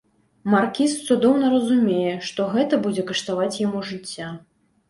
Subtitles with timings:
[0.53, 4.33] Маркіз цудоўна разумее, што гэта будзе каштаваць яму жыцця.